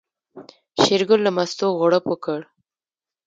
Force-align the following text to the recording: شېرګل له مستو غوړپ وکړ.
شېرګل 0.81 1.19
له 1.23 1.31
مستو 1.35 1.67
غوړپ 1.77 2.05
وکړ. 2.09 2.39